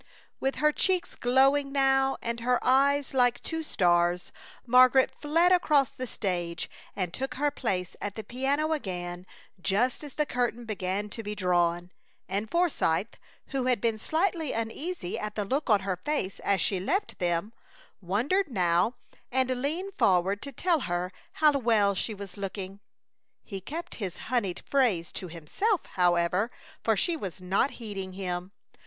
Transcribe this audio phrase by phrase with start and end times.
[0.39, 4.31] With her cheeks glowing now, and her eyes like two stars,
[4.65, 9.27] Margaret fled across the stage and took her place at the piano again,
[9.61, 11.91] just as the curtain began to be drawn;
[12.27, 13.13] and Forsythe,
[13.49, 17.53] who had been slightly uneasy at the look on her face as she left them,
[18.01, 18.95] wondered now
[19.31, 22.79] and leaned forward to tell her how well she was looking.
[23.43, 26.49] He kept his honeyed phrase to himself, however,
[26.83, 28.51] for she was not heeding him.